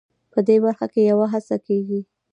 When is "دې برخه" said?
0.47-0.85